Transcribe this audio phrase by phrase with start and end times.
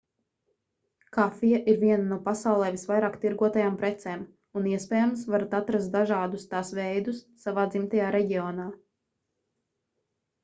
[1.15, 4.23] kafija ir viena no pasaulē visvairāk tirgotajām precēm
[4.61, 8.65] un iespējams varat atrast dažādus tās veidus savā dzimtajā reģionā